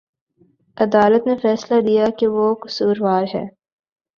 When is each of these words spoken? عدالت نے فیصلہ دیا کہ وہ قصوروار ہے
عدالت 0.77 1.27
نے 1.27 1.35
فیصلہ 1.41 1.81
دیا 1.81 2.05
کہ 2.19 2.27
وہ 2.27 2.53
قصوروار 2.55 3.23
ہے 3.33 3.45